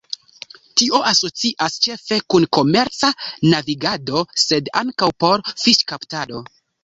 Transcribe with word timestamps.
Tio 0.81 1.01
asocias 1.09 1.75
ĉefe 1.87 2.17
kun 2.33 2.47
komerca 2.59 3.11
navigado 3.51 4.23
sed 4.45 4.73
ankaŭ 4.83 5.11
por 5.25 5.45
fiŝkaptado. 5.65 6.43